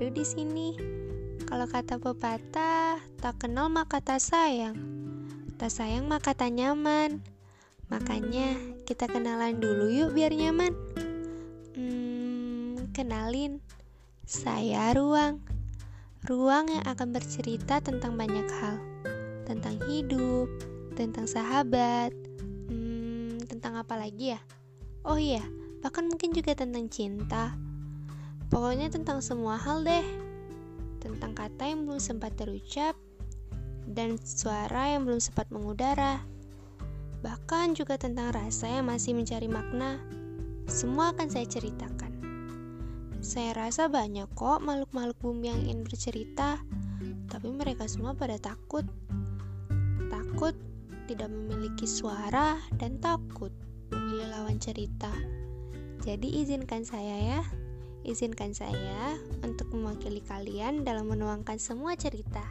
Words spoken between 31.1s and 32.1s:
kata yang belum